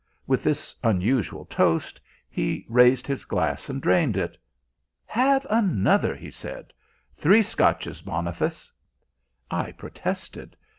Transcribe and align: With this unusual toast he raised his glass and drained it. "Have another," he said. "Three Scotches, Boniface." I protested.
With 0.25 0.41
this 0.41 0.73
unusual 0.83 1.45
toast 1.45 2.01
he 2.27 2.65
raised 2.67 3.05
his 3.05 3.23
glass 3.23 3.69
and 3.69 3.79
drained 3.79 4.17
it. 4.17 4.35
"Have 5.05 5.45
another," 5.47 6.15
he 6.15 6.31
said. 6.31 6.73
"Three 7.15 7.43
Scotches, 7.43 8.01
Boniface." 8.01 8.71
I 9.51 9.73
protested. 9.73 10.57